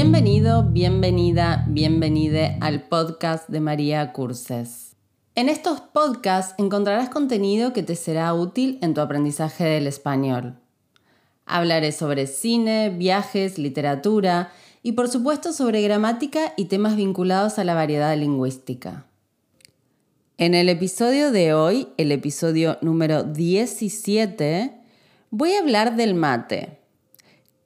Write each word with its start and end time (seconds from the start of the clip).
Bienvenido, 0.00 0.62
bienvenida, 0.62 1.66
bienvenide 1.68 2.56
al 2.60 2.84
podcast 2.84 3.48
de 3.48 3.58
María 3.58 4.12
Curses. 4.12 4.94
En 5.34 5.48
estos 5.48 5.80
podcasts 5.80 6.54
encontrarás 6.56 7.08
contenido 7.08 7.72
que 7.72 7.82
te 7.82 7.96
será 7.96 8.32
útil 8.32 8.78
en 8.80 8.94
tu 8.94 9.00
aprendizaje 9.00 9.64
del 9.64 9.88
español. 9.88 10.54
Hablaré 11.46 11.90
sobre 11.90 12.28
cine, 12.28 12.90
viajes, 12.90 13.58
literatura 13.58 14.52
y 14.84 14.92
por 14.92 15.08
supuesto 15.08 15.52
sobre 15.52 15.82
gramática 15.82 16.52
y 16.56 16.66
temas 16.66 16.94
vinculados 16.94 17.58
a 17.58 17.64
la 17.64 17.74
variedad 17.74 18.16
lingüística. 18.16 19.04
En 20.36 20.54
el 20.54 20.68
episodio 20.68 21.32
de 21.32 21.54
hoy, 21.54 21.88
el 21.96 22.12
episodio 22.12 22.78
número 22.82 23.24
17, 23.24 24.80
voy 25.30 25.54
a 25.54 25.58
hablar 25.58 25.96
del 25.96 26.14
mate. 26.14 26.78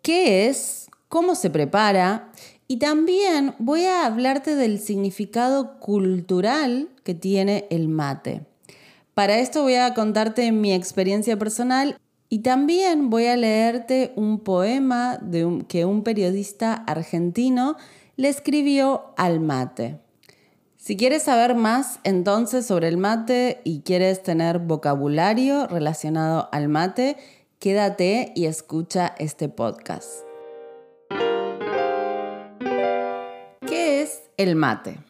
¿Qué 0.00 0.48
es? 0.48 0.82
Cómo 1.12 1.34
se 1.34 1.50
prepara 1.50 2.30
y 2.68 2.78
también 2.78 3.54
voy 3.58 3.84
a 3.84 4.06
hablarte 4.06 4.56
del 4.56 4.78
significado 4.78 5.78
cultural 5.78 6.88
que 7.04 7.12
tiene 7.12 7.66
el 7.68 7.88
mate. 7.88 8.46
Para 9.12 9.38
esto 9.38 9.62
voy 9.62 9.74
a 9.74 9.92
contarte 9.92 10.50
mi 10.52 10.72
experiencia 10.72 11.38
personal 11.38 11.98
y 12.30 12.38
también 12.38 13.10
voy 13.10 13.26
a 13.26 13.36
leerte 13.36 14.14
un 14.16 14.38
poema 14.40 15.20
que 15.68 15.84
un 15.84 16.02
periodista 16.02 16.72
argentino 16.72 17.76
le 18.16 18.30
escribió 18.30 19.12
al 19.18 19.38
mate. 19.38 19.98
Si 20.78 20.96
quieres 20.96 21.24
saber 21.24 21.54
más 21.54 22.00
entonces 22.04 22.64
sobre 22.64 22.88
el 22.88 22.96
mate 22.96 23.60
y 23.64 23.82
quieres 23.82 24.22
tener 24.22 24.60
vocabulario 24.60 25.66
relacionado 25.66 26.48
al 26.52 26.68
mate, 26.68 27.18
quédate 27.58 28.32
y 28.34 28.46
escucha 28.46 29.14
este 29.18 29.50
podcast. 29.50 30.31
El 34.36 34.56
mate. 34.56 35.00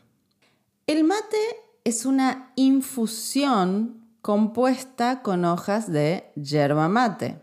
El 0.86 1.04
mate 1.04 1.38
es 1.84 2.06
una 2.06 2.52
infusión 2.56 4.06
compuesta 4.20 5.22
con 5.22 5.44
hojas 5.44 5.90
de 5.90 6.30
yerba 6.36 6.88
mate. 6.88 7.40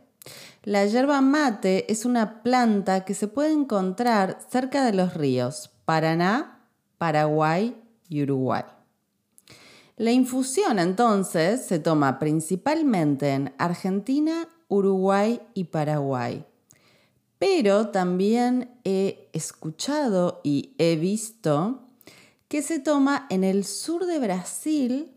La 0.63 0.85
yerba 0.85 1.21
mate 1.21 1.91
es 1.91 2.05
una 2.05 2.43
planta 2.43 3.05
que 3.05 3.13
se 3.13 3.27
puede 3.27 3.51
encontrar 3.51 4.39
cerca 4.49 4.83
de 4.85 4.93
los 4.93 5.13
ríos 5.13 5.71
Paraná, 5.85 6.67
Paraguay 6.97 7.75
y 8.07 8.23
Uruguay. 8.23 8.63
La 9.97 10.11
infusión 10.11 10.79
entonces 10.79 11.65
se 11.65 11.79
toma 11.79 12.19
principalmente 12.19 13.31
en 13.31 13.53
Argentina, 13.57 14.47
Uruguay 14.67 15.41
y 15.53 15.65
Paraguay 15.65 16.45
pero 17.39 17.87
también 17.87 18.69
he 18.83 19.29
escuchado 19.33 20.41
y 20.43 20.75
he 20.77 20.97
visto 20.97 21.79
que 22.49 22.61
se 22.61 22.79
toma 22.79 23.25
en 23.29 23.43
el 23.43 23.63
sur 23.63 24.05
de 24.05 24.19
Brasil, 24.19 25.11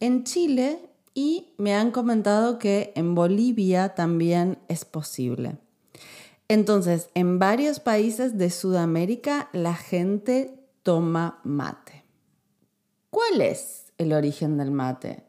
en 0.00 0.24
Chile 0.24 0.90
y 1.14 1.54
me 1.56 1.74
han 1.74 1.90
comentado 1.90 2.58
que 2.58 2.92
en 2.94 3.14
Bolivia 3.14 3.94
también 3.94 4.58
es 4.68 4.84
posible. 4.84 5.56
Entonces, 6.48 7.08
en 7.14 7.38
varios 7.38 7.80
países 7.80 8.36
de 8.36 8.50
Sudamérica 8.50 9.48
la 9.52 9.74
gente 9.74 10.58
toma 10.82 11.40
mate. 11.44 12.04
¿Cuál 13.10 13.40
es 13.40 13.92
el 13.98 14.12
origen 14.12 14.58
del 14.58 14.70
mate? 14.70 15.24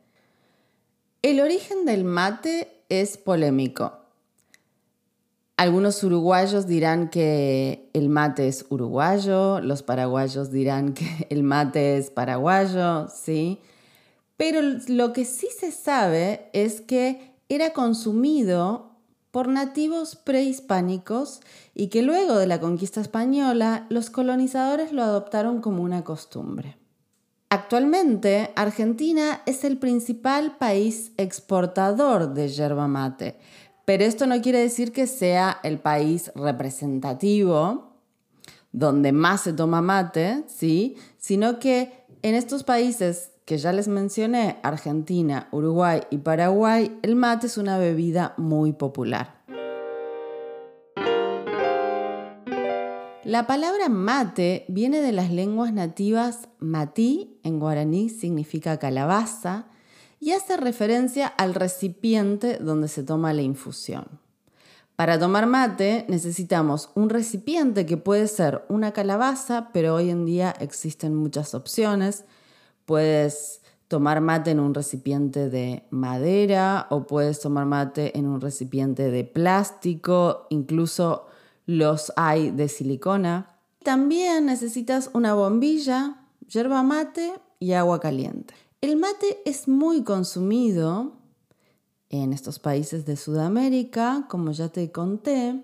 El 1.21 1.39
origen 1.39 1.85
del 1.85 2.03
mate 2.03 2.83
es 2.89 3.17
polémico. 3.17 4.00
Algunos 5.61 6.03
uruguayos 6.03 6.65
dirán 6.65 7.11
que 7.11 7.87
el 7.93 8.09
mate 8.09 8.47
es 8.47 8.65
uruguayo, 8.69 9.59
los 9.59 9.83
paraguayos 9.83 10.51
dirán 10.51 10.95
que 10.95 11.05
el 11.29 11.43
mate 11.43 11.97
es 11.97 12.09
paraguayo, 12.09 13.07
¿sí? 13.09 13.59
Pero 14.37 14.59
lo 14.87 15.13
que 15.13 15.23
sí 15.23 15.49
se 15.55 15.71
sabe 15.71 16.49
es 16.53 16.81
que 16.81 17.35
era 17.47 17.73
consumido 17.73 18.89
por 19.29 19.49
nativos 19.49 20.15
prehispánicos 20.15 21.41
y 21.75 21.89
que 21.89 22.01
luego 22.01 22.39
de 22.39 22.47
la 22.47 22.59
conquista 22.59 22.99
española 22.99 23.85
los 23.89 24.09
colonizadores 24.09 24.91
lo 24.91 25.03
adoptaron 25.03 25.61
como 25.61 25.83
una 25.83 26.03
costumbre. 26.03 26.79
Actualmente, 27.49 28.49
Argentina 28.55 29.43
es 29.45 29.63
el 29.63 29.77
principal 29.77 30.57
país 30.57 31.11
exportador 31.17 32.33
de 32.33 32.47
yerba 32.47 32.87
mate, 32.87 33.37
pero 33.91 34.05
esto 34.05 34.25
no 34.25 34.41
quiere 34.41 34.59
decir 34.59 34.93
que 34.93 35.05
sea 35.05 35.59
el 35.63 35.77
país 35.77 36.31
representativo 36.33 37.97
donde 38.71 39.11
más 39.11 39.41
se 39.41 39.51
toma 39.51 39.81
mate, 39.81 40.45
¿sí? 40.47 40.95
Sino 41.17 41.59
que 41.59 42.05
en 42.21 42.33
estos 42.35 42.63
países 42.63 43.33
que 43.43 43.57
ya 43.57 43.73
les 43.73 43.89
mencioné, 43.89 44.59
Argentina, 44.63 45.49
Uruguay 45.51 46.03
y 46.09 46.19
Paraguay, 46.19 46.97
el 47.01 47.17
mate 47.17 47.47
es 47.47 47.57
una 47.57 47.77
bebida 47.77 48.33
muy 48.37 48.71
popular. 48.71 49.41
La 53.25 53.45
palabra 53.45 53.89
mate 53.89 54.63
viene 54.69 55.01
de 55.01 55.11
las 55.11 55.31
lenguas 55.31 55.73
nativas 55.73 56.47
matí, 56.59 57.41
en 57.43 57.59
guaraní 57.59 58.07
significa 58.07 58.79
calabaza, 58.79 59.67
y 60.21 60.31
hace 60.31 60.55
referencia 60.55 61.27
al 61.27 61.55
recipiente 61.55 62.59
donde 62.59 62.87
se 62.87 63.03
toma 63.03 63.33
la 63.33 63.41
infusión. 63.41 64.05
Para 64.95 65.17
tomar 65.17 65.47
mate 65.47 66.05
necesitamos 66.09 66.91
un 66.93 67.09
recipiente 67.09 67.87
que 67.87 67.97
puede 67.97 68.27
ser 68.27 68.63
una 68.69 68.91
calabaza, 68.91 69.71
pero 69.73 69.95
hoy 69.95 70.11
en 70.11 70.25
día 70.25 70.53
existen 70.59 71.15
muchas 71.15 71.55
opciones. 71.55 72.23
Puedes 72.85 73.61
tomar 73.87 74.21
mate 74.21 74.51
en 74.51 74.59
un 74.59 74.75
recipiente 74.75 75.49
de 75.49 75.87
madera 75.89 76.85
o 76.91 77.07
puedes 77.07 77.39
tomar 77.39 77.65
mate 77.65 78.15
en 78.17 78.27
un 78.27 78.39
recipiente 78.41 79.09
de 79.09 79.23
plástico, 79.23 80.45
incluso 80.51 81.25
los 81.65 82.13
hay 82.15 82.51
de 82.51 82.69
silicona. 82.69 83.57
También 83.83 84.45
necesitas 84.45 85.09
una 85.13 85.33
bombilla, 85.33 86.17
yerba 86.47 86.83
mate 86.83 87.33
y 87.59 87.73
agua 87.73 87.99
caliente. 87.99 88.53
El 88.81 88.97
mate 88.97 89.43
es 89.45 89.67
muy 89.67 90.03
consumido 90.03 91.11
en 92.09 92.33
estos 92.33 92.57
países 92.57 93.05
de 93.05 93.15
Sudamérica, 93.15 94.25
como 94.27 94.49
ya 94.53 94.69
te 94.69 94.91
conté, 94.91 95.61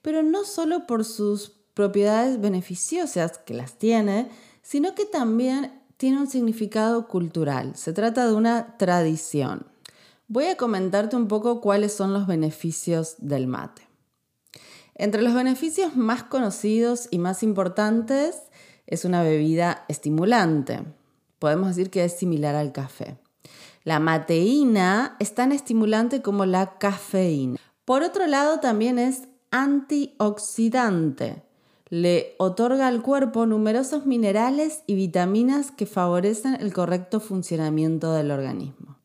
pero 0.00 0.22
no 0.22 0.44
solo 0.44 0.86
por 0.86 1.04
sus 1.04 1.56
propiedades 1.74 2.40
beneficiosas, 2.40 3.38
que 3.38 3.54
las 3.54 3.78
tiene, 3.78 4.30
sino 4.62 4.94
que 4.94 5.06
también 5.06 5.82
tiene 5.96 6.20
un 6.20 6.28
significado 6.28 7.08
cultural. 7.08 7.74
Se 7.74 7.92
trata 7.92 8.28
de 8.28 8.34
una 8.34 8.76
tradición. 8.78 9.66
Voy 10.28 10.44
a 10.44 10.56
comentarte 10.56 11.16
un 11.16 11.26
poco 11.26 11.60
cuáles 11.60 11.92
son 11.92 12.12
los 12.12 12.28
beneficios 12.28 13.16
del 13.18 13.48
mate. 13.48 13.88
Entre 14.94 15.20
los 15.20 15.34
beneficios 15.34 15.96
más 15.96 16.22
conocidos 16.22 17.08
y 17.10 17.18
más 17.18 17.42
importantes 17.42 18.36
es 18.86 19.04
una 19.04 19.24
bebida 19.24 19.84
estimulante 19.88 20.84
podemos 21.42 21.74
decir 21.74 21.90
que 21.90 22.04
es 22.04 22.16
similar 22.16 22.54
al 22.54 22.70
café. 22.70 23.18
La 23.82 23.98
mateína 23.98 25.16
es 25.18 25.34
tan 25.34 25.50
estimulante 25.50 26.22
como 26.22 26.46
la 26.46 26.78
cafeína. 26.78 27.58
Por 27.84 28.04
otro 28.04 28.28
lado, 28.28 28.60
también 28.60 29.00
es 29.00 29.22
antioxidante. 29.50 31.42
Le 31.88 32.36
otorga 32.38 32.86
al 32.86 33.02
cuerpo 33.02 33.44
numerosos 33.44 34.06
minerales 34.06 34.84
y 34.86 34.94
vitaminas 34.94 35.72
que 35.72 35.84
favorecen 35.84 36.54
el 36.60 36.72
correcto 36.72 37.18
funcionamiento 37.18 38.12
del 38.12 38.30
organismo. 38.30 38.98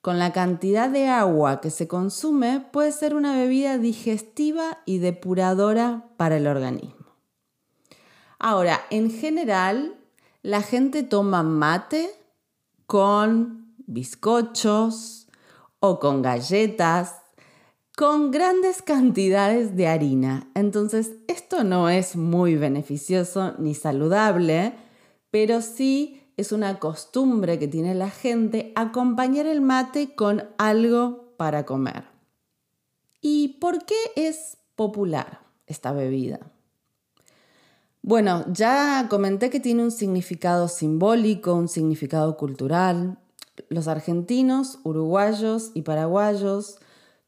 Con 0.00 0.20
la 0.20 0.32
cantidad 0.32 0.88
de 0.88 1.08
agua 1.08 1.60
que 1.60 1.70
se 1.70 1.88
consume, 1.88 2.60
puede 2.60 2.92
ser 2.92 3.12
una 3.16 3.36
bebida 3.36 3.76
digestiva 3.76 4.78
y 4.86 4.98
depuradora 4.98 6.04
para 6.16 6.36
el 6.36 6.46
organismo. 6.46 7.10
Ahora, 8.38 8.82
en 8.90 9.10
general, 9.10 9.96
la 10.46 10.62
gente 10.62 11.02
toma 11.02 11.42
mate 11.42 12.08
con 12.86 13.74
bizcochos 13.88 15.26
o 15.80 15.98
con 15.98 16.22
galletas, 16.22 17.16
con 17.96 18.30
grandes 18.30 18.80
cantidades 18.80 19.74
de 19.74 19.88
harina. 19.88 20.48
Entonces, 20.54 21.16
esto 21.26 21.64
no 21.64 21.88
es 21.88 22.14
muy 22.14 22.54
beneficioso 22.54 23.54
ni 23.58 23.74
saludable, 23.74 24.74
pero 25.32 25.62
sí 25.62 26.22
es 26.36 26.52
una 26.52 26.78
costumbre 26.78 27.58
que 27.58 27.66
tiene 27.66 27.96
la 27.96 28.10
gente 28.10 28.72
acompañar 28.76 29.46
el 29.46 29.60
mate 29.60 30.14
con 30.14 30.44
algo 30.58 31.34
para 31.36 31.66
comer. 31.66 32.04
¿Y 33.20 33.58
por 33.58 33.84
qué 33.84 33.96
es 34.14 34.58
popular 34.76 35.40
esta 35.66 35.90
bebida? 35.90 36.52
Bueno, 38.06 38.44
ya 38.52 39.08
comenté 39.10 39.50
que 39.50 39.58
tiene 39.58 39.82
un 39.82 39.90
significado 39.90 40.68
simbólico, 40.68 41.54
un 41.54 41.66
significado 41.66 42.36
cultural. 42.36 43.18
Los 43.68 43.88
argentinos, 43.88 44.78
uruguayos 44.84 45.72
y 45.74 45.82
paraguayos 45.82 46.78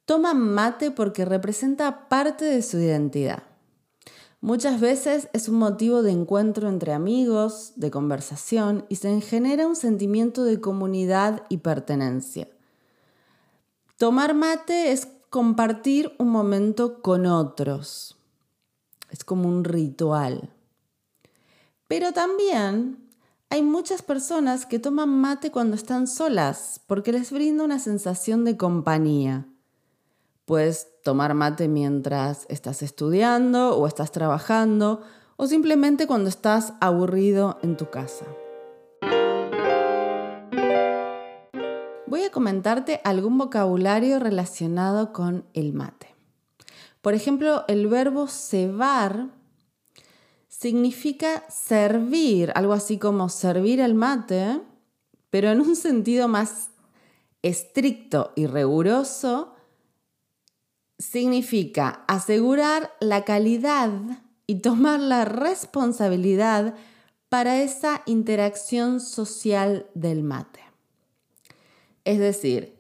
toman 0.05 0.39
mate 0.39 0.93
porque 0.93 1.25
representa 1.25 2.09
parte 2.09 2.45
de 2.45 2.63
su 2.63 2.79
identidad. 2.79 3.43
Muchas 4.41 4.81
veces 4.81 5.29
es 5.33 5.49
un 5.49 5.57
motivo 5.57 6.05
de 6.05 6.13
encuentro 6.13 6.69
entre 6.69 6.93
amigos, 6.93 7.73
de 7.75 7.91
conversación 7.91 8.87
y 8.89 8.95
se 8.95 9.21
genera 9.21 9.67
un 9.67 9.75
sentimiento 9.75 10.45
de 10.45 10.61
comunidad 10.61 11.43
y 11.49 11.57
pertenencia. 11.57 12.47
Tomar 13.97 14.33
mate 14.33 14.93
es 14.93 15.09
compartir 15.29 16.13
un 16.19 16.29
momento 16.29 17.03
con 17.03 17.27
otros. 17.27 18.17
Es 19.11 19.25
como 19.25 19.49
un 19.49 19.65
ritual. 19.65 20.51
Pero 21.89 22.13
también 22.13 23.09
hay 23.49 23.63
muchas 23.63 24.03
personas 24.03 24.67
que 24.67 24.79
toman 24.79 25.09
mate 25.09 25.51
cuando 25.51 25.75
están 25.75 26.07
solas 26.07 26.83
porque 26.87 27.13
les 27.13 27.33
brinda 27.33 27.65
una 27.65 27.79
sensación 27.79 28.45
de 28.45 28.59
compañía. 28.59 29.47
Puedes 30.45 30.89
tomar 31.03 31.33
mate 31.33 31.67
mientras 31.67 32.45
estás 32.51 32.83
estudiando 32.83 33.75
o 33.79 33.87
estás 33.87 34.13
trabajando 34.13 35.01
o 35.37 35.47
simplemente 35.47 36.07
cuando 36.07 36.29
estás 36.29 36.75
aburrido 36.81 37.59
en 37.63 37.79
tu 37.79 37.89
casa. 37.89 38.27
Voy 42.07 42.23
a 42.23 42.31
comentarte 42.31 43.01
algún 43.03 43.39
vocabulario 43.39 44.19
relacionado 44.19 45.15
con 45.15 45.47
el 45.55 45.73
mate. 45.73 46.15
Por 47.01 47.15
ejemplo, 47.15 47.65
el 47.67 47.87
verbo 47.87 48.27
cebar 48.27 49.38
significa 50.59 51.45
servir, 51.49 52.51
algo 52.57 52.73
así 52.73 52.99
como 52.99 53.29
servir 53.29 53.79
el 53.79 53.95
mate, 53.95 54.61
pero 55.31 55.51
en 55.51 55.61
un 55.61 55.77
sentido 55.77 56.27
más 56.27 56.71
estricto 57.43 58.33
y 58.35 58.47
riguroso 58.49 59.55
significa 60.99 62.05
asegurar 62.09 62.93
la 62.99 63.25
calidad 63.25 63.93
y 64.49 64.57
tomar 64.57 64.99
la 64.99 65.25
responsabilidad 65.25 66.75
para 67.29 67.63
esa 67.63 68.03
interacción 68.07 68.99
social 68.99 69.87
del 69.95 70.25
mate. 70.25 70.61
Es 72.05 72.19
decir, 72.19 72.77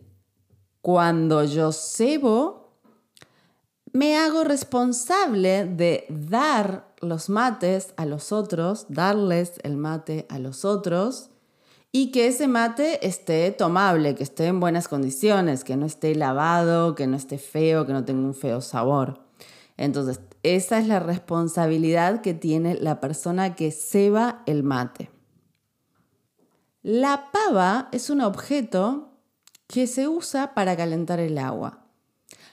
cuando 0.83 1.45
yo 1.45 1.71
cebo, 1.71 2.68
me 3.93 4.17
hago 4.17 4.45
responsable 4.45 5.65
de 5.65 6.07
dar 6.09 6.89
los 7.01 7.29
mates 7.29 7.95
a 7.97 8.07
los 8.07 8.33
otros, 8.33 8.87
darles 8.89 9.55
el 9.63 9.77
mate 9.77 10.27
a 10.29 10.39
los 10.39 10.65
otros, 10.65 11.31
y 11.91 12.11
que 12.13 12.27
ese 12.27 12.49
mate 12.49 13.07
esté 13.07 13.51
tomable, 13.51 14.15
que 14.15 14.23
esté 14.23 14.47
en 14.47 14.61
buenas 14.61 14.89
condiciones, 14.89 15.65
que 15.65 15.77
no 15.77 15.87
esté 15.87 16.15
lavado, 16.15 16.95
que 16.95 17.07
no 17.07 17.17
esté 17.17 17.39
feo, 17.39 17.87
que 17.87 17.93
no 17.93 18.05
tenga 18.05 18.27
un 18.27 18.35
feo 18.35 18.61
sabor. 18.61 19.25
Entonces, 19.77 20.21
esa 20.43 20.79
es 20.79 20.87
la 20.87 21.01
responsabilidad 21.01 22.21
que 22.21 22.35
tiene 22.35 22.75
la 22.75 23.01
persona 23.01 23.55
que 23.55 23.71
ceba 23.71 24.43
el 24.47 24.63
mate. 24.63 25.11
La 26.83 27.31
pava 27.33 27.89
es 27.93 28.11
un 28.11 28.21
objeto 28.21 29.13
que 29.67 29.87
se 29.87 30.09
usa 30.09 30.55
para 30.55 30.77
calentar 30.77 31.21
el 31.21 31.39
agua. 31.39 31.88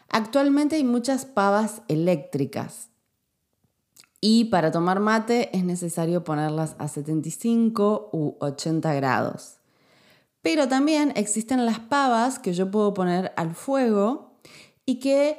Actualmente 0.10 0.76
hay 0.76 0.84
muchas 0.84 1.26
pavas 1.26 1.82
eléctricas 1.88 2.90
y 4.28 4.46
para 4.46 4.72
tomar 4.72 5.00
mate 5.00 5.56
es 5.56 5.64
necesario 5.64 6.24
ponerlas 6.24 6.76
a 6.80 6.88
75 6.88 8.10
u 8.12 8.36
80 8.40 8.94
grados. 8.96 9.58
Pero 10.42 10.68
también 10.68 11.14
existen 11.16 11.66
las 11.66 11.80
pavas 11.80 12.40
que 12.40 12.54
yo 12.54 12.72
puedo 12.72 12.94
poner 12.96 13.34
al 13.36 13.54
fuego 13.54 14.34
y 14.84 15.00
que 15.00 15.38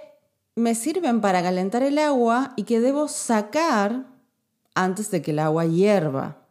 me 0.55 0.75
sirven 0.77 1.21
para 1.21 1.43
calentar 1.43 1.83
el 1.83 1.99
agua 1.99 2.53
y 2.57 2.63
que 2.63 2.79
debo 2.79 3.09
sacar 3.09 4.07
antes 4.77 5.11
de 5.11 5.21
que 5.21 5.33
el 5.33 5.41
agua 5.41 5.65
hierva. 5.65 6.47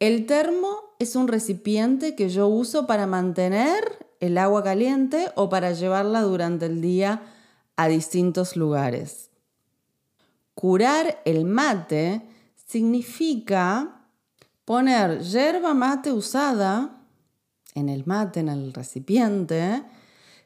El 0.00 0.24
termo 0.24 0.94
es 0.98 1.14
un 1.14 1.28
recipiente 1.28 2.14
que 2.14 2.30
yo 2.30 2.48
uso 2.48 2.86
para 2.86 3.06
mantener 3.06 4.03
el 4.24 4.38
agua 4.38 4.62
caliente 4.62 5.30
o 5.34 5.48
para 5.48 5.72
llevarla 5.72 6.22
durante 6.22 6.66
el 6.66 6.80
día 6.80 7.22
a 7.76 7.88
distintos 7.88 8.56
lugares. 8.56 9.30
Curar 10.54 11.20
el 11.24 11.44
mate 11.44 12.22
significa 12.54 14.06
poner 14.64 15.20
yerba 15.20 15.74
mate 15.74 16.12
usada 16.12 17.00
en 17.74 17.88
el 17.88 18.06
mate, 18.06 18.40
en 18.40 18.48
el 18.48 18.72
recipiente. 18.72 19.82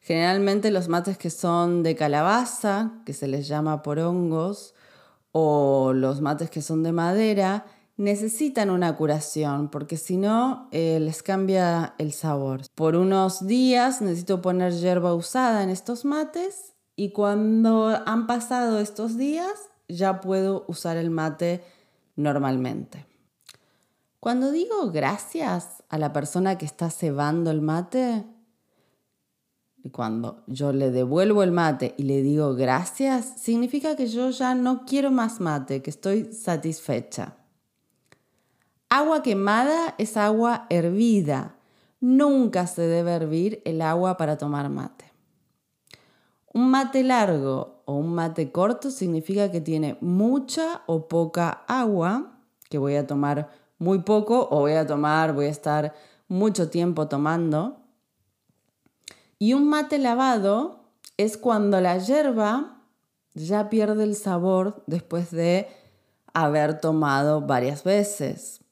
Generalmente 0.01 0.71
los 0.71 0.89
mates 0.89 1.19
que 1.19 1.31
son 1.31 1.83
de 1.83 1.95
calabaza, 1.95 2.93
que 3.05 3.13
se 3.13 3.29
les 3.29 3.47
llama 3.47 3.83
por 3.83 3.99
hongos, 3.99 4.75
o 5.33 5.93
los 5.95 6.21
mates 6.21 6.51
que 6.51 6.63
son 6.63 6.83
de 6.83 6.93
madera, 6.93 7.67
necesitan 7.99 8.71
una 8.71 8.97
curación 8.97 9.69
porque 9.69 9.97
si 9.97 10.17
no 10.17 10.69
eh, 10.71 10.99
les 11.00 11.23
cambia 11.23 11.95
el 11.99 12.12
sabor. 12.12 12.62
Por 12.75 12.97
unos 12.97 13.47
días 13.47 14.00
necesito 14.00 14.41
poner 14.41 14.73
yerba 14.73 15.12
usada 15.15 15.62
en 15.62 15.69
estos 15.69 16.05
mates 16.05 16.75
y 16.97 17.11
cuando 17.11 17.89
han 18.06 18.27
pasado 18.27 18.79
estos 18.79 19.19
días 19.19 19.53
ya 19.89 20.21
puedo 20.21 20.65
usar 20.69 20.97
el 20.97 21.11
mate 21.11 21.62
normalmente. 22.15 23.05
Cuando 24.21 24.53
digo 24.53 24.91
gracias 24.93 25.83
a 25.89 25.99
la 25.99 26.12
persona 26.12 26.56
que 26.56 26.67
está 26.67 26.91
cebando 26.91 27.50
el 27.50 27.61
mate, 27.61 28.25
y 29.83 29.91
cuando 29.91 30.43
yo 30.47 30.73
le 30.73 30.91
devuelvo 30.91 31.43
el 31.43 31.53
mate 31.53 31.95
y 31.97 32.03
le 32.03 32.23
digo 32.23 32.55
gracias, 32.55 33.35
significa 33.41 33.97
que 33.97 34.06
yo 34.06 34.31
ya 34.31 34.55
no 34.55 34.85
quiero 34.85 35.11
más 35.11 35.41
mate, 35.41 35.83
que 35.83 35.91
estoy 35.91 36.33
satisfecha. 36.33 37.38
Agua 38.90 39.23
quemada 39.23 39.94
es 39.99 40.17
agua 40.17 40.67
hervida. 40.70 41.56
Nunca 42.00 42.67
se 42.67 42.81
debe 42.81 43.12
hervir 43.12 43.61
el 43.67 43.82
agua 43.82 44.17
para 44.17 44.38
tomar 44.38 44.70
mate. 44.70 45.12
Un 46.55 46.70
mate 46.70 47.05
largo 47.05 47.82
o 47.85 47.96
un 47.96 48.14
mate 48.14 48.50
corto 48.50 48.90
significa 48.90 49.50
que 49.50 49.61
tiene 49.61 49.99
mucha 50.00 50.85
o 50.87 51.06
poca 51.06 51.64
agua, 51.69 52.40
que 52.70 52.79
voy 52.79 52.96
a 52.96 53.06
tomar 53.06 53.50
muy 53.79 53.99
poco 53.99 54.49
o 54.50 54.61
voy 54.61 54.73
a 54.73 54.87
tomar, 54.87 55.35
voy 55.35 55.46
a 55.46 55.50
estar 55.50 55.94
mucho 56.26 56.70
tiempo 56.70 57.08
tomando. 57.08 57.82
Y 59.38 59.52
un 59.52 59.69
mate 59.69 59.99
lavado 59.99 60.93
es 61.19 61.37
cuando 61.37 61.82
la 61.82 61.99
hierba 61.99 62.85
ya 63.35 63.68
pierde 63.68 64.04
el 64.04 64.14
sabor 64.14 64.83
después 64.87 65.30
de 65.30 65.68
haber 66.33 66.80
tomado 66.80 67.42
varias 67.42 67.85
veces. 67.85 68.64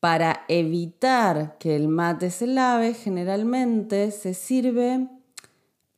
Para 0.00 0.44
evitar 0.46 1.58
que 1.58 1.74
el 1.74 1.88
mate 1.88 2.30
se 2.30 2.46
lave, 2.46 2.94
generalmente 2.94 4.12
se 4.12 4.32
sirve 4.32 5.08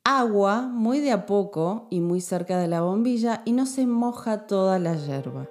agua 0.04 0.62
muy 0.62 1.00
de 1.00 1.12
a 1.12 1.26
poco 1.26 1.86
y 1.90 2.00
muy 2.00 2.22
cerca 2.22 2.58
de 2.58 2.66
la 2.66 2.80
bombilla 2.80 3.42
y 3.44 3.52
no 3.52 3.66
se 3.66 3.86
moja 3.86 4.46
toda 4.46 4.78
la 4.78 4.94
hierba. 4.94 5.48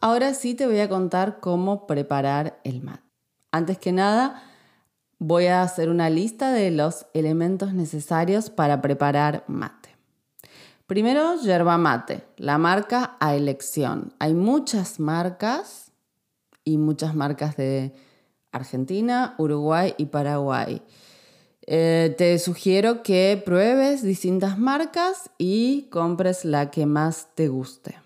Ahora 0.00 0.34
sí 0.34 0.54
te 0.54 0.66
voy 0.66 0.78
a 0.78 0.88
contar 0.88 1.40
cómo 1.40 1.88
preparar 1.88 2.60
el 2.62 2.82
mate. 2.82 3.02
Antes 3.50 3.78
que 3.78 3.90
nada, 3.90 4.44
voy 5.18 5.46
a 5.46 5.62
hacer 5.62 5.88
una 5.88 6.08
lista 6.08 6.52
de 6.52 6.70
los 6.70 7.06
elementos 7.14 7.74
necesarios 7.74 8.48
para 8.48 8.80
preparar 8.80 9.44
mate. 9.48 9.81
Primero, 10.92 11.36
yerba 11.36 11.78
mate, 11.78 12.22
la 12.36 12.58
marca 12.58 13.16
a 13.18 13.34
elección. 13.34 14.12
Hay 14.18 14.34
muchas 14.34 15.00
marcas 15.00 15.90
y 16.64 16.76
muchas 16.76 17.14
marcas 17.14 17.56
de 17.56 17.94
Argentina, 18.50 19.34
Uruguay 19.38 19.94
y 19.96 20.04
Paraguay. 20.04 20.82
Eh, 21.66 22.14
te 22.18 22.38
sugiero 22.38 23.02
que 23.02 23.42
pruebes 23.42 24.02
distintas 24.02 24.58
marcas 24.58 25.30
y 25.38 25.88
compres 25.90 26.44
la 26.44 26.70
que 26.70 26.84
más 26.84 27.28
te 27.36 27.48
guste. 27.48 27.98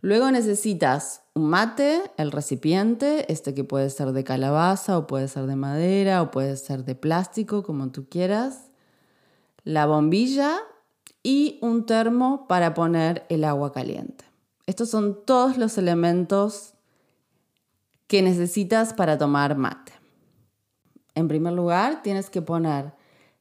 Luego 0.00 0.30
necesitas 0.30 1.24
un 1.34 1.50
mate, 1.50 2.00
el 2.16 2.32
recipiente, 2.32 3.30
este 3.30 3.52
que 3.52 3.64
puede 3.64 3.90
ser 3.90 4.12
de 4.12 4.24
calabaza 4.24 4.96
o 4.96 5.06
puede 5.06 5.28
ser 5.28 5.44
de 5.44 5.56
madera 5.56 6.22
o 6.22 6.30
puede 6.30 6.56
ser 6.56 6.86
de 6.86 6.94
plástico, 6.94 7.62
como 7.62 7.90
tú 7.90 8.08
quieras. 8.08 8.70
La 9.64 9.84
bombilla 9.84 10.62
y 11.24 11.58
un 11.62 11.86
termo 11.86 12.46
para 12.46 12.74
poner 12.74 13.26
el 13.28 13.42
agua 13.42 13.72
caliente. 13.72 14.24
Estos 14.66 14.90
son 14.90 15.24
todos 15.24 15.58
los 15.58 15.76
elementos 15.78 16.74
que 18.06 18.22
necesitas 18.22 18.92
para 18.92 19.18
tomar 19.18 19.56
mate. 19.56 19.92
En 21.16 21.26
primer 21.26 21.54
lugar, 21.54 22.02
tienes 22.02 22.30
que 22.30 22.42
poner 22.42 22.92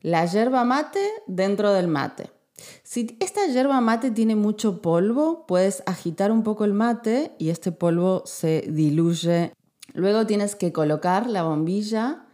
la 0.02 0.25
yerba 0.25 0.63
mate 0.63 1.08
dentro 1.28 1.74
del 1.74 1.88
mate. 1.88 2.32
Si 2.84 3.18
esta 3.20 3.46
yerba 3.48 3.82
mate 3.82 4.12
tiene 4.12 4.36
mucho 4.36 4.82
polvo, 4.82 5.46
puedes 5.46 5.84
agitar 5.86 6.32
un 6.32 6.44
poco 6.44 6.66
el 6.66 6.74
mate 6.74 7.34
y 7.38 7.50
este 7.50 7.72
polvo 7.72 8.24
se 8.25 8.62
diluye. 8.70 9.54
Luego 9.94 10.25
tienes 10.25 10.56
que 10.56 10.72
colocar 10.72 11.30
la 11.30 11.44
bombilla 11.44 12.25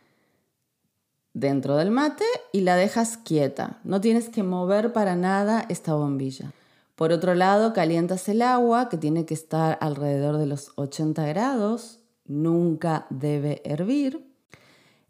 dentro 1.40 1.78
del 1.78 1.92
mate 1.92 2.26
y 2.52 2.62
la 2.62 2.76
dejas 2.76 3.18
quieta. 3.18 3.80
No 3.84 4.02
tienes 4.02 4.30
que 4.30 4.44
mover 4.44 4.94
para 4.94 5.16
nada 5.16 5.66
esta 5.70 5.94
bombilla. 5.94 6.52
Por 6.96 7.14
otro 7.14 7.34
lado, 7.34 7.72
calientas 7.74 8.28
el 8.28 8.42
agua 8.42 8.90
que 8.90 8.98
tiene 8.98 9.26
que 9.26 9.34
estar 9.34 9.78
alrededor 9.80 10.38
de 10.38 10.48
los 10.48 10.74
80 10.76 11.26
grados. 11.28 12.00
Nunca 12.26 13.08
debe 13.10 13.62
hervir. 13.64 14.28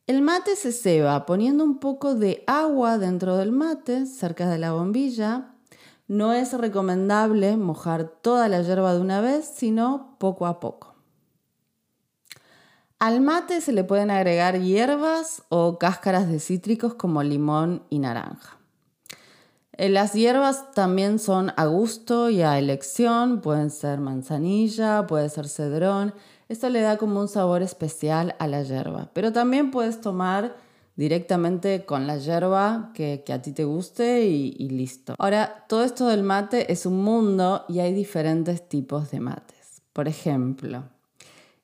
El 0.05 0.21
mate 0.21 0.55
se 0.55 0.71
ceba 0.71 1.25
poniendo 1.25 1.63
un 1.63 1.79
poco 1.79 2.15
de 2.15 2.43
agua 2.47 2.97
dentro 2.97 3.37
del 3.37 3.51
mate, 3.51 4.05
cerca 4.05 4.49
de 4.49 4.59
la 4.59 4.71
bombilla. 4.71 5.55
No 6.07 6.33
es 6.33 6.53
recomendable 6.53 7.57
mojar 7.57 8.07
toda 8.21 8.49
la 8.49 8.61
hierba 8.61 8.93
de 8.93 9.01
una 9.01 9.21
vez, 9.21 9.45
sino 9.45 10.15
poco 10.19 10.45
a 10.45 10.59
poco. 10.59 10.88
Al 12.99 13.21
mate 13.21 13.61
se 13.61 13.71
le 13.71 13.85
pueden 13.85 14.11
agregar 14.11 14.59
hierbas 14.59 15.43
o 15.47 15.77
cáscaras 15.77 16.27
de 16.27 16.41
cítricos 16.41 16.95
como 16.95 17.23
limón 17.23 17.83
y 17.89 17.99
naranja. 17.99 18.57
Eh, 19.71 19.87
las 19.87 20.11
hierbas 20.11 20.73
también 20.73 21.17
son 21.17 21.53
a 21.55 21.65
gusto 21.65 22.29
y 22.29 22.41
a 22.41 22.59
elección, 22.59 23.39
pueden 23.39 23.69
ser 23.69 24.01
manzanilla, 24.01 25.07
puede 25.07 25.29
ser 25.29 25.47
cedrón. 25.47 26.13
Esto 26.49 26.67
le 26.67 26.81
da 26.81 26.97
como 26.97 27.21
un 27.21 27.29
sabor 27.29 27.61
especial 27.61 28.35
a 28.37 28.47
la 28.47 28.63
hierba. 28.63 29.11
Pero 29.13 29.31
también 29.31 29.71
puedes 29.71 30.01
tomar 30.01 30.57
directamente 30.97 31.85
con 31.85 32.05
la 32.05 32.17
hierba 32.17 32.91
que, 32.93 33.23
a 33.31 33.41
ti 33.41 33.53
te 33.53 33.63
guste 33.63 34.25
y, 34.25 34.57
y 34.59 34.71
listo. 34.71 35.15
Ahora, 35.17 35.63
todo 35.69 35.85
esto 35.85 36.07
del 36.07 36.23
mate 36.23 36.69
es 36.69 36.85
un 36.85 37.01
mundo 37.01 37.63
y 37.69 37.79
hay 37.79 37.93
diferentes 37.93 38.67
tipos 38.67 39.09
de 39.09 39.21
mates. 39.21 39.81
Por 39.93 40.09
ejemplo, 40.09 40.83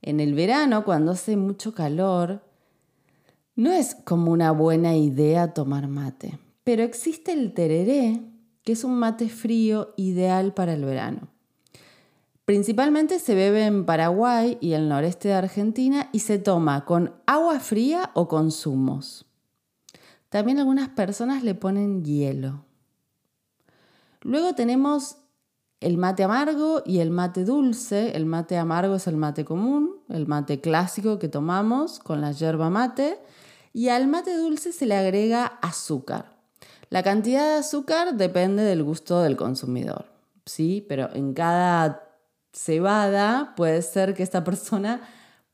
en 0.05 0.19
el 0.19 0.35
verano, 0.35 0.85
cuando 0.85 1.11
hace 1.11 1.35
mucho 1.35 1.73
calor, 1.73 2.43
no 3.55 3.71
es 3.71 3.95
como 3.95 4.31
una 4.31 4.51
buena 4.51 4.95
idea 4.95 5.53
tomar 5.53 5.87
mate. 5.87 6.37
Pero 6.63 6.83
existe 6.83 7.33
el 7.33 7.53
tereré, 7.53 8.21
que 8.63 8.73
es 8.73 8.83
un 8.83 8.99
mate 8.99 9.29
frío 9.29 9.93
ideal 9.97 10.53
para 10.53 10.73
el 10.73 10.85
verano. 10.85 11.27
Principalmente 12.45 13.17
se 13.17 13.33
bebe 13.33 13.65
en 13.65 13.85
Paraguay 13.85 14.59
y 14.61 14.73
el 14.73 14.87
noreste 14.89 15.29
de 15.29 15.33
Argentina 15.33 16.09
y 16.11 16.19
se 16.19 16.37
toma 16.37 16.85
con 16.85 17.15
agua 17.25 17.59
fría 17.59 18.11
o 18.13 18.27
con 18.27 18.51
zumos. 18.51 19.25
También 20.29 20.59
algunas 20.59 20.89
personas 20.89 21.43
le 21.43 21.55
ponen 21.55 22.05
hielo. 22.05 22.63
Luego 24.21 24.53
tenemos 24.53 25.17
el 25.79 25.97
mate 25.97 26.23
amargo 26.23 26.83
y 26.85 26.99
el 26.99 27.11
mate 27.11 27.45
dulce. 27.45 28.15
El 28.15 28.25
mate 28.25 28.57
amargo 28.57 28.95
es 28.95 29.07
el 29.07 29.17
mate 29.17 29.45
común, 29.45 29.94
el 30.09 30.27
mate 30.27 30.61
clásico 30.61 31.19
que 31.19 31.27
tomamos 31.27 31.99
con 31.99 32.21
la 32.21 32.31
yerba 32.31 32.69
mate. 32.69 33.19
Y 33.73 33.89
al 33.89 34.07
mate 34.07 34.35
dulce 34.37 34.71
se 34.71 34.85
le 34.85 34.95
agrega 34.95 35.45
azúcar. 35.61 36.35
La 36.89 37.03
cantidad 37.03 37.43
de 37.49 37.59
azúcar 37.59 38.15
depende 38.15 38.63
del 38.63 38.83
gusto 38.83 39.21
del 39.21 39.35
consumidor, 39.35 40.05
¿sí? 40.45 40.85
Pero 40.87 41.09
en 41.13 41.33
cada 41.33 42.05
cebada, 42.55 43.53
puede 43.55 43.81
ser 43.81 44.13
que 44.13 44.23
esta 44.23 44.43
persona 44.43 45.01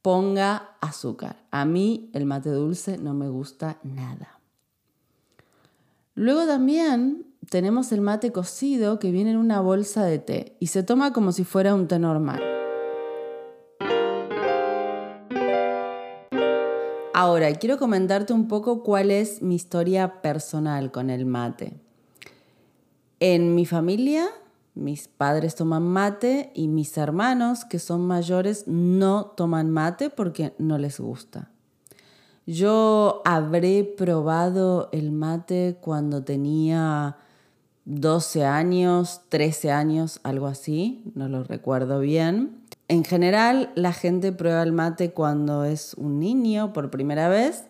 ponga 0.01 0.69
azúcar. 0.81 1.35
A 1.51 1.65
mí 1.65 2.09
el 2.13 2.25
mate 2.25 2.49
dulce 2.49 2.97
no 2.97 3.13
me 3.13 3.27
gusta 3.27 3.77
nada. 3.83 4.39
Luego 6.13 6.45
también 6.45 7.25
tenemos 7.49 7.91
el 7.91 8.01
mate 8.01 8.31
cocido 8.31 8.99
que 8.99 9.11
viene 9.11 9.31
en 9.31 9.37
una 9.37 9.61
bolsa 9.61 10.05
de 10.05 10.19
té 10.19 10.57
y 10.59 10.67
se 10.67 10.83
toma 10.83 11.13
como 11.13 11.31
si 11.31 11.43
fuera 11.43 11.73
un 11.73 11.87
té 11.87 11.97
normal. 11.97 12.50
Ahora, 17.21 17.53
quiero 17.53 17.77
comentarte 17.77 18.33
un 18.33 18.47
poco 18.47 18.81
cuál 18.81 19.11
es 19.11 19.43
mi 19.43 19.53
historia 19.53 20.23
personal 20.23 20.91
con 20.91 21.11
el 21.11 21.27
mate. 21.27 21.79
En 23.19 23.53
mi 23.53 23.67
familia 23.67 24.27
mis 24.73 25.07
padres 25.07 25.53
toman 25.53 25.83
mate 25.83 26.51
y 26.55 26.67
mis 26.67 26.97
hermanos, 26.97 27.63
que 27.63 27.77
son 27.77 28.07
mayores, 28.07 28.63
no 28.65 29.25
toman 29.37 29.69
mate 29.69 30.09
porque 30.09 30.55
no 30.57 30.79
les 30.79 30.99
gusta. 30.99 31.51
Yo 32.47 33.21
habré 33.23 33.83
probado 33.83 34.89
el 34.91 35.11
mate 35.11 35.77
cuando 35.79 36.23
tenía 36.23 37.17
12 37.85 38.45
años, 38.45 39.21
13 39.29 39.71
años, 39.71 40.21
algo 40.23 40.47
así, 40.47 41.03
no 41.13 41.29
lo 41.29 41.43
recuerdo 41.43 41.99
bien. 41.99 42.60
En 42.91 43.05
general, 43.05 43.71
la 43.75 43.93
gente 43.93 44.33
prueba 44.33 44.61
el 44.63 44.73
mate 44.73 45.11
cuando 45.11 45.63
es 45.63 45.93
un 45.93 46.19
niño 46.19 46.73
por 46.73 46.91
primera 46.91 47.29
vez, 47.29 47.63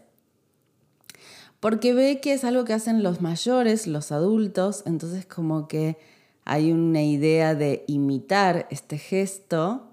porque 1.60 1.94
ve 1.94 2.20
que 2.20 2.34
es 2.34 2.44
algo 2.44 2.66
que 2.66 2.74
hacen 2.74 3.04
los 3.04 3.22
mayores, 3.22 3.86
los 3.86 4.12
adultos, 4.12 4.82
entonces 4.88 5.28
como 5.28 5.68
que 5.68 6.00
hay 6.44 6.72
una 6.72 7.04
idea 7.04 7.54
de 7.54 7.84
imitar 7.86 8.66
este 8.72 8.98
gesto, 8.98 9.92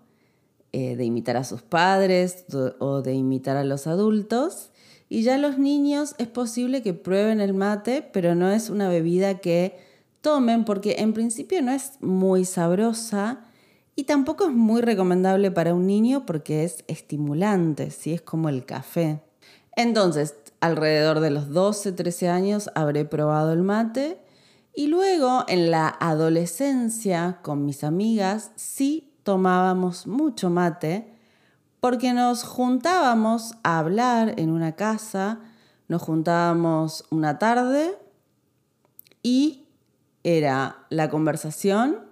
eh, 0.73 0.97
de 0.97 1.05
imitar 1.05 1.37
a 1.37 1.45
sus 1.45 1.61
padres 1.61 2.47
o 2.79 3.03
de 3.03 3.13
imitar 3.13 3.59
a 3.59 3.65
los 3.65 3.87
adultos. 3.87 4.71
Y 5.11 5.25
ya 5.25 5.37
los 5.37 5.59
niños 5.59 6.15
es 6.17 6.29
posible 6.29 6.81
que 6.81 6.95
prueben 6.95 7.43
el 7.43 7.53
mate, 7.53 8.01
pero 8.01 8.35
no 8.35 8.51
es 8.51 8.71
una 8.71 8.89
bebida 8.89 9.41
que 9.41 9.79
tomen 10.23 10.65
porque 10.65 10.97
en 11.01 11.13
principio 11.13 11.61
no 11.61 11.73
es 11.73 12.01
muy 12.01 12.47
sabrosa 12.47 13.45
y 13.99 14.05
tampoco 14.05 14.45
es 14.45 14.53
muy 14.53 14.81
recomendable 14.81 15.51
para 15.51 15.75
un 15.75 15.85
niño 15.85 16.25
porque 16.25 16.63
es 16.63 16.85
estimulante, 16.87 17.91
¿sí? 17.91 18.13
es 18.13 18.23
como 18.23 18.49
el 18.49 18.65
café. 18.65 19.21
Entonces, 19.75 20.37
alrededor 20.61 21.19
de 21.19 21.31
los 21.31 21.49
12, 21.49 21.91
13 21.91 22.29
años 22.29 22.71
habré 22.77 23.05
probado 23.05 23.53
el 23.53 23.63
mate 23.63 24.21
y 24.73 24.87
luego 24.87 25.45
en 25.49 25.73
la 25.73 25.89
adolescencia 25.89 27.41
con 27.43 27.65
mis 27.65 27.83
amigas 27.83 28.53
sí 28.55 29.13
tomábamos 29.25 30.07
mucho 30.07 30.49
mate 30.49 31.13
porque 31.81 32.13
nos 32.13 32.45
juntábamos 32.45 33.57
a 33.65 33.81
hablar 33.81 34.39
en 34.39 34.51
una 34.51 34.77
casa, 34.77 35.41
nos 35.89 36.03
juntábamos 36.03 37.05
una 37.11 37.41
tarde 37.41 37.99
y 39.25 39.67
era 40.23 40.87
la 40.89 41.11
conversación 41.11 42.08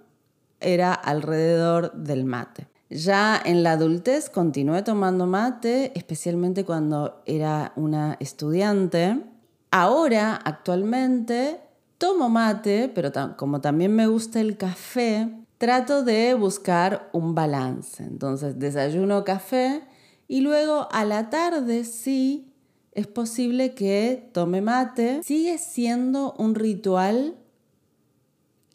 era 0.59 0.93
alrededor 0.93 1.93
del 1.93 2.25
mate. 2.25 2.67
Ya 2.89 3.41
en 3.43 3.63
la 3.63 3.73
adultez 3.73 4.29
continué 4.29 4.81
tomando 4.81 5.27
mate, 5.27 5.91
especialmente 5.95 6.63
cuando 6.63 7.21
era 7.25 7.73
una 7.75 8.15
estudiante. 8.19 9.21
Ahora, 9.71 10.35
actualmente, 10.35 11.59
Tomo 11.97 12.29
mate, 12.29 12.91
pero 12.93 13.11
como 13.37 13.59
también 13.59 13.95
me 13.95 14.05
gusta 14.05 14.39
el 14.39 14.55
café, 14.55 15.29
trato 15.57 16.03
de 16.03 16.35
buscar 16.35 17.09
un 17.11 17.33
balance. 17.33 18.03
Entonces 18.03 18.59
desayuno 18.59 19.23
café 19.23 19.81
y 20.27 20.41
luego 20.41 20.87
a 20.91 21.05
la 21.05 21.31
tarde 21.31 21.85
sí 21.85 22.53
es 22.91 23.07
posible 23.07 23.73
que 23.73 24.29
tome 24.31 24.61
mate. 24.61 25.21
Sigue 25.23 25.57
siendo 25.57 26.33
un 26.37 26.53
ritual 26.53 27.35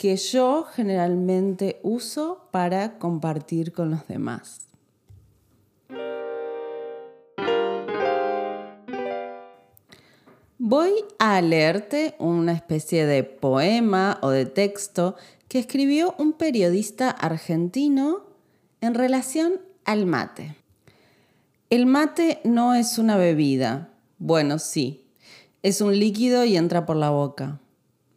que 0.03 0.17
yo 0.17 0.65
generalmente 0.65 1.79
uso 1.85 2.49
para 2.51 2.99
compartir 2.99 3.73
con 3.73 3.93
los 3.93 4.09
demás. 4.09 4.63
Voy 10.59 10.91
a 11.21 11.41
leerte 11.41 12.17
una 12.19 12.51
especie 12.51 13.07
de 13.07 13.23
poema 13.23 14.19
o 14.23 14.31
de 14.31 14.45
texto 14.45 15.15
que 15.47 15.61
escribió 15.61 16.17
un 16.19 16.33
periodista 16.33 17.09
argentino 17.09 18.25
en 18.81 18.95
relación 18.95 19.61
al 19.85 20.07
mate. 20.07 20.57
El 21.71 21.87
mate 21.87 22.41
no 22.43 22.75
es 22.75 22.99
una 22.99 23.17
bebida. 23.17 23.91
Bueno, 24.19 24.59
sí, 24.59 25.05
es 25.63 25.81
un 25.81 25.97
líquido 25.97 26.45
y 26.45 26.57
entra 26.57 26.87
por 26.87 26.97
la 26.97 27.11
boca, 27.11 27.61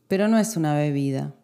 pero 0.08 0.28
no 0.28 0.40
es 0.40 0.58
una 0.58 0.74
bebida. 0.74 1.36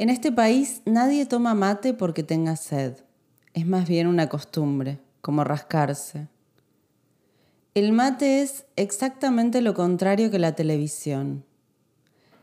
En 0.00 0.10
este 0.10 0.30
país 0.30 0.80
nadie 0.84 1.26
toma 1.26 1.56
mate 1.56 1.92
porque 1.92 2.22
tenga 2.22 2.54
sed. 2.54 2.98
Es 3.52 3.66
más 3.66 3.88
bien 3.88 4.06
una 4.06 4.28
costumbre, 4.28 5.00
como 5.20 5.42
rascarse. 5.42 6.28
El 7.74 7.90
mate 7.90 8.42
es 8.42 8.64
exactamente 8.76 9.60
lo 9.60 9.74
contrario 9.74 10.30
que 10.30 10.38
la 10.38 10.54
televisión. 10.54 11.44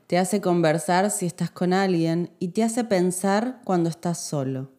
Te 0.07 0.17
hace 0.17 0.41
conversar 0.41 1.09
si 1.11 1.27
estás 1.27 1.49
con 1.49 1.71
alguien 1.71 2.29
y 2.39 2.49
te 2.49 2.61
hace 2.61 2.83
pensar 2.83 3.61
cuando 3.63 3.87
estás 3.87 4.17
solo. 4.17 4.69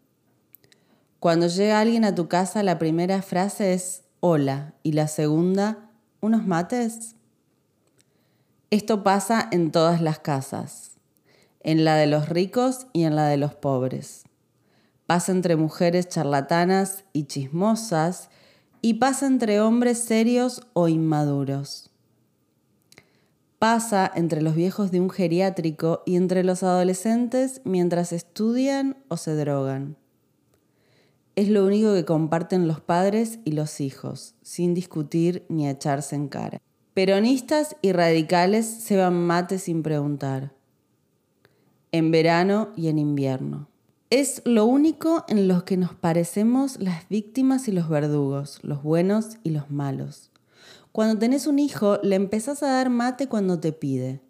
Cuando 1.18 1.46
llega 1.46 1.80
alguien 1.80 2.04
a 2.04 2.14
tu 2.14 2.28
casa, 2.28 2.62
la 2.62 2.78
primera 2.78 3.22
frase 3.22 3.72
es 3.72 4.02
hola 4.20 4.74
y 4.82 4.92
la 4.92 5.08
segunda, 5.08 5.88
¿unos 6.20 6.46
mates? 6.46 7.16
Esto 8.68 9.02
pasa 9.02 9.48
en 9.50 9.72
todas 9.72 10.02
las 10.02 10.18
casas, 10.18 10.95
en 11.66 11.84
la 11.84 11.96
de 11.96 12.06
los 12.06 12.28
ricos 12.28 12.86
y 12.92 13.02
en 13.02 13.16
la 13.16 13.26
de 13.26 13.36
los 13.36 13.54
pobres. 13.54 14.22
Pasa 15.06 15.32
entre 15.32 15.56
mujeres 15.56 16.08
charlatanas 16.08 17.04
y 17.12 17.24
chismosas 17.24 18.30
y 18.82 18.94
pasa 18.94 19.26
entre 19.26 19.60
hombres 19.60 19.98
serios 19.98 20.62
o 20.74 20.86
inmaduros. 20.86 21.90
Pasa 23.58 24.10
entre 24.14 24.42
los 24.42 24.54
viejos 24.54 24.92
de 24.92 25.00
un 25.00 25.10
geriátrico 25.10 26.02
y 26.06 26.14
entre 26.14 26.44
los 26.44 26.62
adolescentes 26.62 27.62
mientras 27.64 28.12
estudian 28.12 28.96
o 29.08 29.16
se 29.16 29.34
drogan. 29.34 29.96
Es 31.34 31.48
lo 31.48 31.66
único 31.66 31.94
que 31.94 32.04
comparten 32.04 32.68
los 32.68 32.80
padres 32.80 33.40
y 33.44 33.52
los 33.52 33.80
hijos, 33.80 34.36
sin 34.40 34.72
discutir 34.72 35.44
ni 35.48 35.68
echarse 35.68 36.14
en 36.14 36.28
cara. 36.28 36.62
Peronistas 36.94 37.76
y 37.82 37.90
radicales 37.90 38.66
se 38.66 38.96
van 38.96 39.26
mate 39.26 39.58
sin 39.58 39.82
preguntar. 39.82 40.55
En 41.92 42.10
verano 42.10 42.70
y 42.76 42.88
en 42.88 42.98
invierno. 42.98 43.68
Es 44.10 44.42
lo 44.44 44.66
único 44.66 45.24
en 45.28 45.48
lo 45.48 45.64
que 45.64 45.76
nos 45.76 45.94
parecemos 45.94 46.78
las 46.78 47.08
víctimas 47.08 47.66
y 47.66 47.72
los 47.72 47.88
verdugos, 47.88 48.60
los 48.62 48.82
buenos 48.82 49.38
y 49.42 49.50
los 49.50 49.70
malos. 49.70 50.30
Cuando 50.92 51.18
tenés 51.18 51.46
un 51.46 51.58
hijo, 51.58 51.98
le 52.02 52.16
empezás 52.16 52.62
a 52.62 52.68
dar 52.68 52.88
mate 52.88 53.26
cuando 53.26 53.58
te 53.58 53.72
pide. 53.72 54.20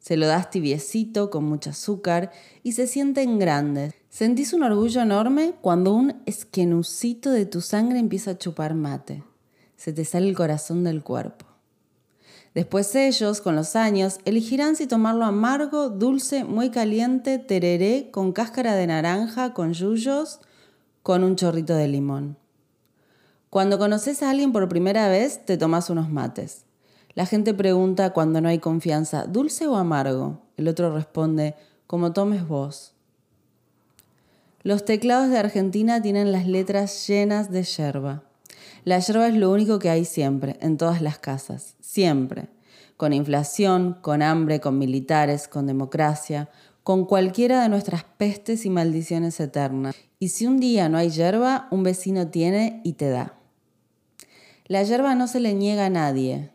Se 0.00 0.18
lo 0.18 0.26
das 0.26 0.50
tibiecito, 0.50 1.30
con 1.30 1.44
mucho 1.44 1.70
azúcar, 1.70 2.30
y 2.62 2.72
se 2.72 2.86
sienten 2.86 3.38
grandes. 3.38 3.94
Sentís 4.10 4.52
un 4.52 4.64
orgullo 4.64 5.00
enorme 5.00 5.54
cuando 5.62 5.94
un 5.94 6.20
esquenucito 6.26 7.30
de 7.30 7.46
tu 7.46 7.62
sangre 7.62 8.00
empieza 8.00 8.32
a 8.32 8.38
chupar 8.38 8.74
mate. 8.74 9.22
Se 9.76 9.92
te 9.92 10.04
sale 10.04 10.28
el 10.28 10.36
corazón 10.36 10.84
del 10.84 11.02
cuerpo. 11.02 11.46
Después 12.54 12.94
ellos, 12.94 13.40
con 13.40 13.56
los 13.56 13.74
años, 13.74 14.20
elegirán 14.24 14.76
si 14.76 14.86
tomarlo 14.86 15.24
amargo, 15.24 15.90
dulce, 15.90 16.44
muy 16.44 16.70
caliente, 16.70 17.40
tereré, 17.40 18.10
con 18.12 18.32
cáscara 18.32 18.76
de 18.76 18.86
naranja, 18.86 19.52
con 19.54 19.72
yuyos, 19.72 20.38
con 21.02 21.24
un 21.24 21.34
chorrito 21.34 21.74
de 21.74 21.88
limón. 21.88 22.36
Cuando 23.50 23.76
conoces 23.78 24.22
a 24.22 24.30
alguien 24.30 24.52
por 24.52 24.68
primera 24.68 25.08
vez, 25.08 25.44
te 25.44 25.56
tomas 25.56 25.90
unos 25.90 26.08
mates. 26.10 26.64
La 27.14 27.26
gente 27.26 27.54
pregunta 27.54 28.10
cuando 28.10 28.40
no 28.40 28.48
hay 28.48 28.60
confianza, 28.60 29.26
¿dulce 29.26 29.66
o 29.66 29.76
amargo? 29.76 30.40
El 30.56 30.68
otro 30.68 30.94
responde, 30.94 31.56
como 31.88 32.12
tomes 32.12 32.46
vos. 32.46 32.94
Los 34.62 34.84
teclados 34.84 35.28
de 35.28 35.38
Argentina 35.38 36.00
tienen 36.00 36.32
las 36.32 36.46
letras 36.46 37.06
llenas 37.06 37.50
de 37.50 37.64
yerba. 37.64 38.22
La 38.84 38.98
yerba 38.98 39.28
es 39.28 39.34
lo 39.34 39.50
único 39.50 39.78
que 39.78 39.88
hay 39.88 40.04
siempre, 40.04 40.58
en 40.60 40.76
todas 40.76 41.00
las 41.00 41.18
casas, 41.18 41.74
siempre. 41.80 42.48
Con 42.98 43.14
inflación, 43.14 43.96
con 44.02 44.20
hambre, 44.20 44.60
con 44.60 44.78
militares, 44.78 45.48
con 45.48 45.66
democracia, 45.66 46.50
con 46.82 47.06
cualquiera 47.06 47.62
de 47.62 47.70
nuestras 47.70 48.04
pestes 48.04 48.66
y 48.66 48.70
maldiciones 48.70 49.40
eternas. 49.40 49.96
Y 50.18 50.28
si 50.28 50.46
un 50.46 50.60
día 50.60 50.90
no 50.90 50.98
hay 50.98 51.08
yerba, 51.08 51.66
un 51.70 51.82
vecino 51.82 52.28
tiene 52.28 52.82
y 52.84 52.92
te 52.92 53.08
da. 53.08 53.38
La 54.66 54.82
yerba 54.82 55.14
no 55.14 55.28
se 55.28 55.40
le 55.40 55.54
niega 55.54 55.86
a 55.86 55.90
nadie. 55.90 56.50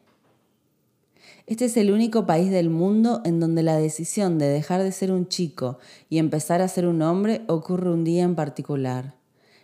Este 1.47 1.65
es 1.65 1.77
el 1.77 1.91
único 1.91 2.27
país 2.27 2.51
del 2.51 2.69
mundo 2.69 3.21
en 3.25 3.39
donde 3.39 3.63
la 3.63 3.77
decisión 3.77 4.37
de 4.37 4.49
dejar 4.49 4.83
de 4.83 4.91
ser 4.91 5.11
un 5.11 5.27
chico 5.27 5.79
y 6.09 6.19
empezar 6.19 6.61
a 6.61 6.67
ser 6.67 6.85
un 6.85 7.01
hombre 7.01 7.41
ocurre 7.47 7.91
un 7.91 8.03
día 8.03 8.21
en 8.21 8.35
particular. 8.35 9.18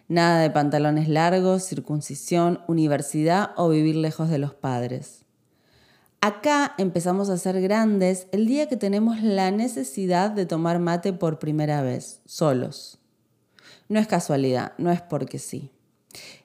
Nada 0.07 0.41
de 0.41 0.51
pantalones 0.51 1.09
largos, 1.09 1.63
circuncisión, 1.63 2.61
universidad 2.67 3.51
o 3.57 3.69
vivir 3.69 3.95
lejos 3.95 4.29
de 4.29 4.37
los 4.37 4.53
padres. 4.53 5.25
Acá 6.21 6.73
empezamos 6.77 7.29
a 7.29 7.37
ser 7.37 7.61
grandes 7.61 8.27
el 8.31 8.47
día 8.47 8.67
que 8.67 8.77
tenemos 8.77 9.21
la 9.21 9.51
necesidad 9.51 10.31
de 10.31 10.45
tomar 10.45 10.79
mate 10.79 11.13
por 11.13 11.39
primera 11.39 11.81
vez, 11.81 12.21
solos. 12.25 12.99
No 13.89 13.99
es 13.99 14.07
casualidad, 14.07 14.73
no 14.77 14.91
es 14.91 15.01
porque 15.01 15.39
sí. 15.39 15.71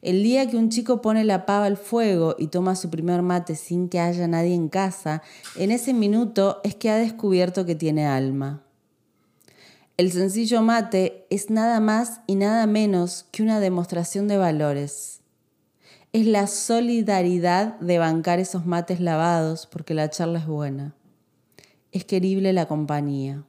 El 0.02 0.22
día 0.22 0.48
que 0.48 0.56
un 0.56 0.68
chico 0.68 1.00
pone 1.00 1.24
la 1.24 1.46
pava 1.46 1.66
al 1.66 1.76
fuego 1.76 2.36
y 2.38 2.48
toma 2.48 2.76
su 2.76 2.90
primer 2.90 3.22
mate 3.22 3.56
sin 3.56 3.88
que 3.88 4.00
haya 4.00 4.26
nadie 4.26 4.54
en 4.54 4.68
casa, 4.68 5.22
en 5.56 5.70
ese 5.70 5.94
minuto 5.94 6.60
es 6.64 6.74
que 6.74 6.90
ha 6.90 6.96
descubierto 6.96 7.64
que 7.64 7.74
tiene 7.74 8.06
alma. 8.06 8.62
El 10.00 10.12
sencillo 10.12 10.62
mate 10.62 11.26
es 11.28 11.50
nada 11.50 11.78
más 11.78 12.22
y 12.26 12.34
nada 12.34 12.66
menos 12.66 13.26
que 13.32 13.42
una 13.42 13.60
demostración 13.60 14.28
de 14.28 14.38
valores. 14.38 15.20
Es 16.14 16.24
la 16.24 16.46
solidaridad 16.46 17.78
de 17.80 17.98
bancar 17.98 18.38
esos 18.38 18.64
mates 18.64 19.00
lavados 19.00 19.66
porque 19.66 19.92
la 19.92 20.08
charla 20.08 20.38
es 20.38 20.46
buena. 20.46 20.94
Es 21.92 22.06
querible 22.06 22.54
la 22.54 22.66
compañía. 22.66 23.44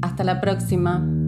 Hasta 0.02 0.22
la 0.22 0.42
próxima. 0.42 1.21